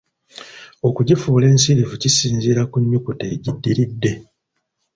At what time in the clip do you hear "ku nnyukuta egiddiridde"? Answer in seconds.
2.71-4.11